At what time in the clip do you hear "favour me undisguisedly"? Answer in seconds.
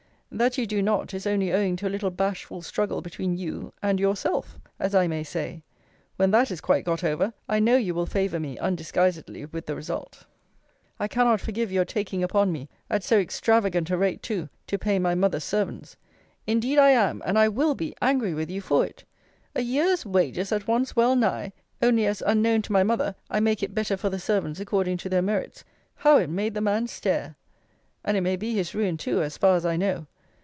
8.05-9.43